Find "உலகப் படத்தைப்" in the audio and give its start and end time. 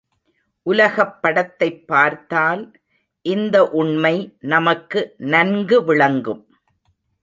0.63-1.87